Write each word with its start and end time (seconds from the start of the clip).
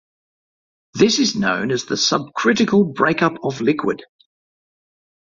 This 0.95 1.19
is 1.19 1.35
known 1.35 1.69
as 1.69 1.85
the 1.85 1.93
subcritical 1.93 2.91
breakup 2.95 3.33
of 3.43 3.61
liquid. 3.61 4.01